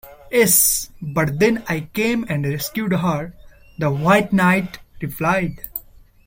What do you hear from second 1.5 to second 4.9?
I came and rescued her!’ the White Knight